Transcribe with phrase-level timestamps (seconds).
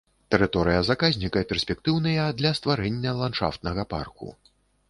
[0.35, 4.27] Тэрыторыя заказніка перспектыўныя для стварэння ландшафтнага парку.